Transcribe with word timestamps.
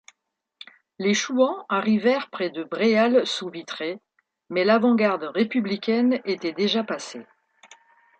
Les 0.97 1.13
Chouans 1.13 1.63
arrivèrent 1.69 2.31
près 2.31 2.49
de 2.49 2.63
Bréal-sous-Vitré, 2.63 3.99
mais 4.49 4.63
l'avant-garde 4.63 5.25
républicaine 5.25 6.21
était 6.25 6.53
déjà 6.53 6.83
passée. 6.83 7.27